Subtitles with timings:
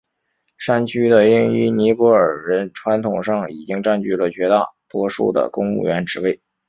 [0.57, 6.41] 山区的印裔尼泊尔人传统上已经占据了绝大多数的公务员职位。